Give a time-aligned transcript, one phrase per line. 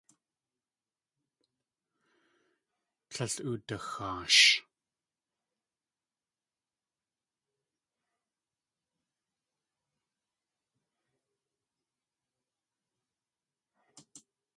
[3.11, 4.43] Tlél udaxaash.